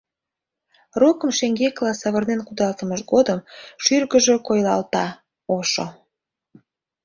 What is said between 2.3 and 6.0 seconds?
кудалтымыж годым шӱргыжӧ койылалта— ошо.